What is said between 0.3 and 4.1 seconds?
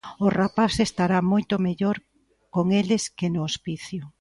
rapaz estará moito mellor con eles que no hospicio.